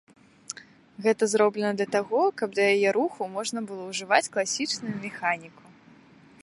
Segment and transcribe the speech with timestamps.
[1.07, 5.63] Гэта зроблена для таго, каб да яе руху можна было ўжываць класічную механіку.